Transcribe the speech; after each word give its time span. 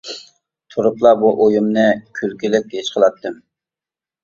تۇرۇپلا 0.75 1.11
بۇ 1.25 1.31
ئويۇمنى 1.43 1.85
كۈلكىلىك 2.21 2.75
ھېس 2.79 2.93
قىلاتتىم. 2.99 3.39